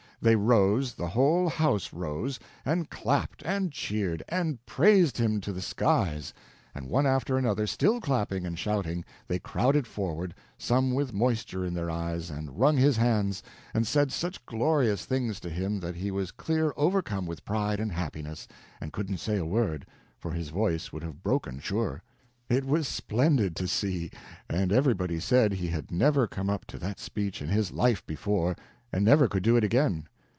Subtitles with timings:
[0.23, 6.31] They rose—the whole house rose—an clapped, and cheered, and praised him to the skies;
[6.75, 11.73] and one after another, still clapping and shouting, they crowded forward, some with moisture in
[11.73, 13.41] their eyes, and wrung his hands,
[13.73, 17.91] and said such glorious things to him that he was clear overcome with pride and
[17.91, 18.47] happiness,
[18.79, 19.87] and couldn't say a word,
[20.19, 22.03] for his voice would have broken, sure.
[22.47, 24.11] It was splendid to see;
[24.47, 28.55] and everybody said he had never come up to that speech in his life before,
[28.93, 30.05] and never could do it again.